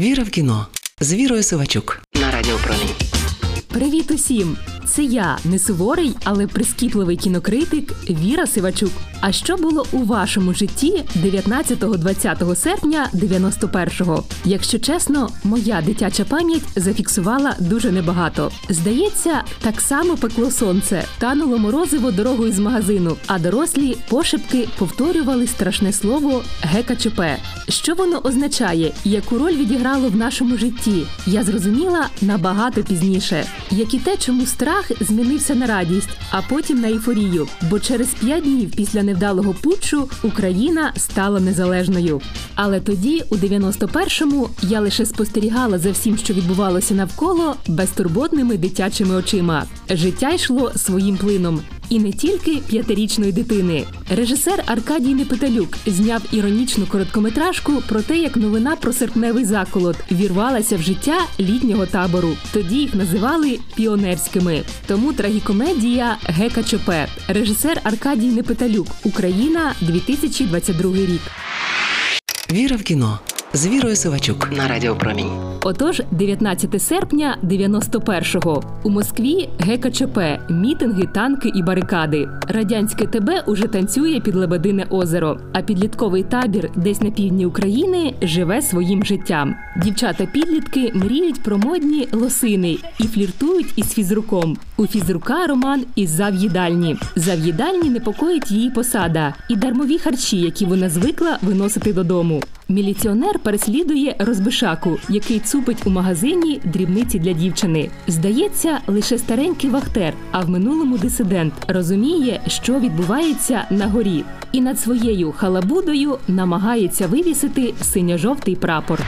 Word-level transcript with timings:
Віра 0.00 0.22
в 0.22 0.30
кіно 0.30 0.66
з 1.00 1.14
Вірою 1.14 1.42
Сивачук 1.42 2.02
на 2.14 2.30
Радіо 2.30 2.56
Промінь. 2.56 2.94
Привіт 3.68 4.10
усім! 4.10 4.56
Це 4.86 5.02
я, 5.02 5.38
не 5.44 5.58
суворий, 5.58 6.14
але 6.24 6.46
прискіпливий 6.46 7.16
кінокритик 7.16 7.94
Віра 8.10 8.46
Сивачук. 8.46 8.90
А 9.20 9.32
що 9.32 9.56
було 9.56 9.86
у 9.92 9.98
вашому 9.98 10.54
житті 10.54 11.04
19-20 11.24 12.56
серпня 12.56 13.08
91-го? 13.14 14.24
Якщо 14.44 14.78
чесно, 14.78 15.28
моя 15.44 15.82
дитяча 15.86 16.24
пам'ять 16.24 16.62
зафіксувала 16.76 17.54
дуже 17.58 17.92
небагато. 17.92 18.52
Здається, 18.68 19.42
так 19.60 19.80
само 19.80 20.16
пекло 20.16 20.50
сонце, 20.50 21.04
тануло 21.18 21.58
морозиво 21.58 22.10
дорогою 22.10 22.52
з 22.52 22.58
магазину, 22.58 23.16
а 23.26 23.38
дорослі 23.38 23.96
пошепки 24.08 24.68
повторювали 24.78 25.46
страшне 25.46 25.92
слово 25.92 26.42
ГКЧП. 26.62 27.20
Що 27.68 27.94
воно 27.94 28.18
означає 28.18 28.92
і 29.04 29.10
яку 29.10 29.38
роль 29.38 29.54
відіграло 29.54 30.08
в 30.08 30.16
нашому 30.16 30.56
житті? 30.56 31.06
Я 31.26 31.44
зрозуміла 31.44 32.08
набагато 32.22 32.82
пізніше, 32.82 33.44
як 33.70 33.94
і 33.94 33.98
те, 33.98 34.16
чому 34.16 34.46
страх 34.46 34.69
змінився 35.00 35.54
на 35.54 35.66
радість, 35.66 36.08
а 36.30 36.42
потім 36.42 36.80
на 36.80 36.88
ейфорію. 36.88 37.48
Бо 37.70 37.80
через 37.80 38.08
п'ять 38.08 38.42
днів 38.42 38.70
після 38.70 39.02
невдалого 39.02 39.54
путчу 39.54 40.08
Україна 40.22 40.92
стала 40.96 41.40
незалежною. 41.40 42.20
Але 42.54 42.80
тоді, 42.80 43.22
у 43.30 43.34
91-му, 43.34 44.50
я 44.62 44.80
лише 44.80 45.06
спостерігала 45.06 45.78
за 45.78 45.90
всім, 45.90 46.18
що 46.18 46.34
відбувалося 46.34 46.94
навколо, 46.94 47.56
безтурботними 47.68 48.56
дитячими 48.56 49.14
очима. 49.14 49.64
Життя 49.90 50.30
йшло 50.30 50.72
своїм 50.76 51.16
плином. 51.16 51.60
І 51.90 51.98
не 51.98 52.12
тільки 52.12 52.56
п'ятирічної 52.56 53.32
дитини. 53.32 53.84
Режисер 54.10 54.62
Аркадій 54.66 55.14
Непиталюк 55.14 55.76
зняв 55.86 56.22
іронічну 56.32 56.86
короткометражку 56.86 57.82
про 57.88 58.02
те, 58.02 58.18
як 58.18 58.36
новина 58.36 58.76
про 58.76 58.92
серпневий 58.92 59.44
заколот 59.44 59.96
вірвалася 60.12 60.76
в 60.76 60.82
життя 60.82 61.18
літнього 61.40 61.86
табору. 61.86 62.36
Тоді 62.52 62.76
їх 62.76 62.94
називали 62.94 63.58
піонерськими. 63.74 64.62
Тому 64.86 65.12
трагікомедія 65.12 66.16
ГКЧП. 66.22 66.90
Режисер 67.28 67.80
Аркадій 67.84 68.28
Непиталюк. 68.28 68.86
Україна 69.04 69.74
2022 69.80 70.96
рік. 70.96 71.22
Віра 72.52 72.76
в 72.76 72.82
кіно 72.82 73.18
з 73.52 73.66
Вірою 73.66 73.96
Сивачук 73.96 74.52
на 74.56 74.68
Радіо 74.68 74.96
Промінь. 74.96 75.59
Отож, 75.62 76.02
19 76.10 76.82
серпня 76.82 77.38
91-го 77.44 78.62
у 78.82 78.90
Москві 78.90 79.48
ГКЧП, 79.58 80.18
мітинги, 80.50 81.06
танки 81.14 81.52
і 81.54 81.62
барикади. 81.62 82.28
Радянське 82.48 83.06
ТБ 83.06 83.30
уже 83.46 83.66
танцює 83.66 84.20
під 84.20 84.34
Лебедине 84.34 84.86
озеро, 84.90 85.38
а 85.52 85.62
підлітковий 85.62 86.22
табір, 86.22 86.70
десь 86.76 87.00
на 87.00 87.10
півдні 87.10 87.46
України, 87.46 88.14
живе 88.22 88.62
своїм 88.62 89.04
життям. 89.04 89.54
Дівчата-підлітки 89.82 90.92
мріють 90.94 91.42
про 91.42 91.58
модні 91.58 92.08
лосини 92.12 92.78
і 92.98 93.04
фліртують 93.04 93.72
із 93.76 93.92
фізруком. 93.92 94.56
У 94.76 94.86
фізрука 94.86 95.46
роман 95.46 95.84
із 95.94 96.10
зав'їдальні. 96.10 96.96
Зав'їдальні 97.16 97.90
непокоїть 97.90 98.50
її 98.50 98.70
посада 98.70 99.34
і 99.48 99.56
дармові 99.56 99.98
харчі, 99.98 100.36
які 100.36 100.66
вона 100.66 100.88
звикла 100.88 101.38
виносити 101.42 101.92
додому. 101.92 102.42
Міліціонер 102.70 103.38
переслідує 103.38 104.16
розбишаку, 104.18 104.98
який 105.08 105.38
цупить 105.50 105.86
у 105.86 105.90
магазині 105.90 106.60
дрібниці 106.64 107.18
для 107.18 107.32
дівчини. 107.32 107.90
Здається, 108.06 108.78
лише 108.86 109.18
старенький 109.18 109.70
вахтер, 109.70 110.14
а 110.30 110.40
в 110.40 110.50
минулому 110.50 110.98
дисидент 110.98 111.52
розуміє, 111.68 112.40
що 112.46 112.80
відбувається 112.80 113.64
на 113.70 113.86
горі, 113.86 114.24
і 114.52 114.60
над 114.60 114.80
своєю 114.80 115.32
халабудою 115.32 116.18
намагається 116.28 117.06
вивісити 117.06 117.74
синьо-жовтий 117.82 118.56
прапор. 118.56 119.00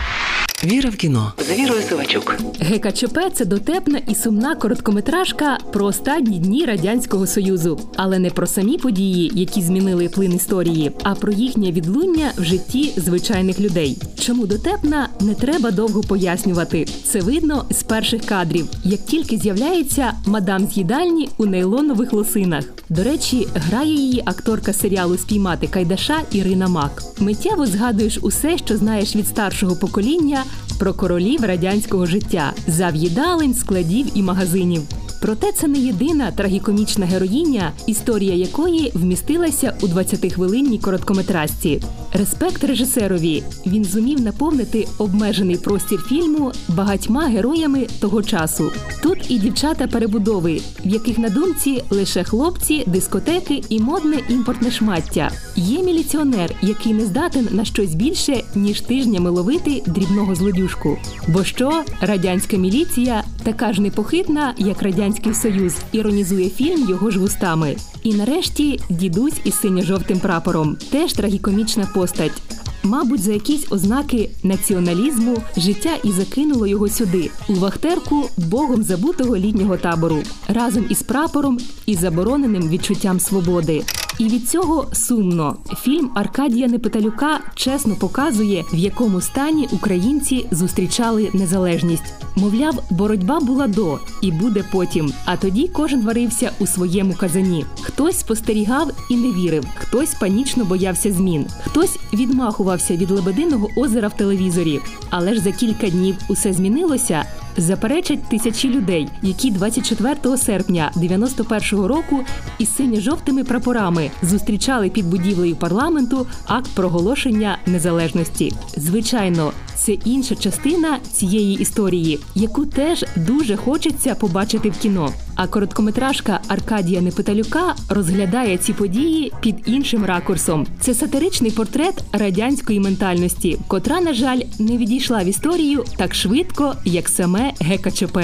Віра 0.65 0.91
в 0.91 0.97
кіно 0.97 1.33
з 1.39 1.59
Вірою 1.59 1.83
Сивачук. 1.83 2.37
ГКЧП 2.61 3.19
це 3.33 3.45
дотепна 3.45 3.99
і 4.09 4.15
сумна 4.15 4.55
короткометражка 4.55 5.59
про 5.73 5.87
останні 5.87 6.39
дні 6.39 6.65
радянського 6.65 7.27
союзу, 7.27 7.81
але 7.97 8.19
не 8.19 8.31
про 8.31 8.47
самі 8.47 8.78
події, 8.78 9.31
які 9.34 9.62
змінили 9.62 10.09
плин 10.09 10.34
історії, 10.34 10.93
а 11.03 11.15
про 11.15 11.33
їхнє 11.33 11.72
відлуння 11.72 12.33
в 12.39 12.45
житті 12.45 12.93
звичайних 12.97 13.61
людей. 13.61 13.99
Чому 14.21 14.47
дотепна, 14.47 15.09
не 15.21 15.34
треба 15.34 15.71
довго 15.71 16.01
пояснювати. 16.01 16.84
Це 17.05 17.21
видно 17.21 17.65
з 17.71 17.83
перших 17.83 18.25
кадрів, 18.25 18.67
як 18.84 19.01
тільки 19.01 19.39
з'являється 19.39 20.12
мадам 20.27 20.69
з 20.69 20.77
їдальні 20.77 21.28
у 21.39 21.47
нейлонових 21.47 22.12
лосинах. 22.12 22.65
До 22.89 23.03
речі, 23.03 23.49
грає 23.55 23.95
її 23.95 24.22
акторка 24.25 24.72
серіалу 24.72 25.17
Спіймати 25.17 25.67
Кайдаша 25.67 26.21
Ірина 26.33 26.69
Мак. 26.69 27.03
Миттєво 27.19 27.67
згадуєш 27.67 28.19
усе, 28.22 28.59
що 28.59 28.77
знаєш 28.77 29.17
від 29.17 29.28
старшого 29.28 29.77
покоління 29.77 30.45
про 30.79 30.95
королів 30.95 31.45
радянського 31.45 32.07
життя, 32.07 32.53
зав'їдалень, 32.67 33.55
складів 33.55 34.07
і 34.15 34.23
магазинів. 34.23 34.83
Проте 35.22 35.53
це 35.53 35.69
не 35.69 35.78
єдина 35.78 36.31
трагікомічна 36.31 37.06
героїня, 37.06 37.72
історія 37.87 38.34
якої 38.34 38.93
вмістилася 38.94 39.77
у 39.83 39.87
20-хвилинній 39.87 40.81
короткометражці. 40.81 41.83
Респект 42.12 42.65
режисерові. 42.65 43.43
Він 43.66 43.84
зумів 43.84 44.21
наповнити 44.21 44.88
обмежений 44.99 45.56
простір 45.56 46.00
фільму 46.09 46.53
багатьма 46.69 47.22
героями 47.22 47.87
того 48.00 48.22
часу. 48.22 48.72
Тут 49.03 49.31
і 49.31 49.38
дівчата 49.38 49.87
перебудови, 49.87 50.60
в 50.84 50.88
яких 50.88 51.19
на 51.19 51.28
думці 51.28 51.84
лише 51.91 52.25
хлопці, 52.25 52.84
дискотеки 52.87 53.62
і 53.69 53.81
модне 53.81 54.16
імпортне 54.28 54.71
шмаття. 54.71 55.31
Є 55.56 55.83
міліціонер, 55.83 56.54
який 56.62 56.94
не 56.94 57.04
здатен 57.04 57.49
на 57.50 57.65
щось 57.65 57.94
більше 57.94 58.43
ніж 58.54 58.81
тижнями 58.81 59.31
ловити 59.31 59.83
дрібного 59.87 60.34
злодюшку. 60.34 60.99
Бо 61.28 61.44
що 61.44 61.83
радянська 62.00 62.56
міліція 62.56 63.25
така 63.43 63.72
ж 63.72 63.83
непохитна, 63.83 64.54
як 64.59 64.83
радянський 65.12 65.34
союз, 65.34 65.75
іронізує 65.93 66.50
фільм 66.50 66.89
його 66.89 67.11
ж 67.11 67.19
вустами. 67.19 67.77
І 68.03 68.15
нарешті 68.15 68.81
дідусь 68.91 69.41
із 69.45 69.61
синьо-жовтим 69.61 70.21
прапором 70.21 70.77
теж 70.91 71.12
трагікомічна 71.12 71.89
постать. 71.95 72.43
Мабуть, 72.83 73.22
за 73.22 73.33
якісь 73.33 73.72
ознаки 73.72 74.31
націоналізму 74.43 75.43
життя 75.56 75.91
і 76.05 76.12
закинуло 76.12 76.67
його 76.67 76.89
сюди, 76.89 77.31
у 77.49 77.55
вахтерку 77.55 78.28
богом 78.37 78.83
забутого 78.83 79.37
літнього 79.37 79.77
табору, 79.77 80.22
разом 80.49 80.84
із 80.89 81.03
прапором 81.03 81.59
і 81.87 81.95
забороненим 81.95 82.69
відчуттям 82.69 83.21
свободи. 83.21 83.83
І 84.19 84.28
від 84.28 84.49
цього 84.49 84.87
сумно 84.93 85.56
фільм 85.83 86.11
Аркадія 86.15 86.69
Непиталюка 86.69 87.41
чесно 87.55 87.95
показує, 87.97 88.65
в 88.73 88.77
якому 88.77 89.21
стані 89.21 89.69
українці 89.73 90.47
зустрічали 90.50 91.31
незалежність. 91.34 92.15
Мовляв, 92.37 92.83
боротьба 92.91 93.41
була 93.41 93.67
до 93.67 93.99
і 94.22 94.33
буде 94.33 94.65
потім. 94.72 95.12
А 95.25 95.37
тоді 95.37 95.69
кожен 95.69 96.03
варився 96.03 96.51
у 96.59 96.67
своєму 96.67 97.15
казані. 97.15 97.65
Хтось 97.83 98.21
спостерігав 98.21 98.91
і 99.11 99.17
не 99.17 99.33
вірив, 99.33 99.65
хтось 99.75 100.15
панічно 100.15 100.65
боявся 100.65 101.12
змін, 101.12 101.47
хтось 101.65 101.99
відмахувався 102.12 102.97
від 102.97 103.11
лебединого 103.11 103.69
озера 103.77 104.09
в 104.09 104.17
телевізорі. 104.17 104.81
Але 105.11 105.34
ж 105.34 105.41
за 105.41 105.53
кілька 105.53 105.89
днів 105.89 106.17
усе 106.28 106.53
змінилося. 106.53 107.25
Заперечать 107.57 108.29
тисячі 108.29 108.69
людей, 108.69 109.09
які 109.23 109.51
24 109.51 110.37
серпня 110.37 110.93
91-го 110.97 111.89
року 111.89 112.25
із 112.59 112.77
синьо-жовтими 112.77 113.45
прапорами 113.45 114.11
зустрічали 114.23 114.91
під 114.91 115.11
будівлею 115.11 115.57
парламенту 115.57 116.27
акт 116.47 116.71
проголошення 116.75 117.59
незалежності. 117.67 118.53
Звичайно, 118.77 119.53
це 119.82 119.93
інша 119.93 120.34
частина 120.34 120.98
цієї 121.12 121.60
історії, 121.60 122.19
яку 122.34 122.66
теж 122.66 123.04
дуже 123.16 123.56
хочеться 123.56 124.15
побачити 124.15 124.70
в 124.70 124.78
кіно. 124.78 125.12
А 125.34 125.47
короткометражка 125.47 126.41
Аркадія 126.48 127.00
Непиталюка 127.00 127.75
розглядає 127.88 128.59
ці 128.59 128.72
події 128.72 129.32
під 129.41 129.56
іншим 129.66 130.04
ракурсом. 130.04 130.66
Це 130.81 130.94
сатиричний 130.94 131.50
портрет 131.50 132.04
радянської 132.12 132.81
ментальності, 132.81 133.59
котра, 133.68 134.01
на 134.01 134.15
жаль, 134.15 134.41
не 134.59 134.77
відійшла 134.77 135.24
в 135.24 135.27
історію 135.27 135.84
так 135.97 136.15
швидко, 136.15 136.74
як 136.84 137.09
саме 137.09 137.53
ГКЧП. 137.60 138.18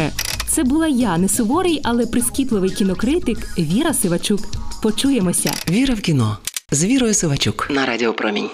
Це 0.49 0.65
була 0.65 0.89
я, 0.89 1.19
не 1.19 1.29
суворий, 1.29 1.81
але 1.85 2.07
прискіпливий 2.07 2.71
кінокритик 2.71 3.59
Віра 3.59 3.95
Сивачук. 3.95 4.41
Почуємося. 4.83 5.53
Віра 5.71 5.95
в 5.95 6.01
кіно 6.01 6.39
з 6.71 6.85
Вірою 6.85 7.15
Сивачук 7.15 7.69
на 7.71 7.87
Радіо 7.87 8.13
Промінь. 8.13 8.49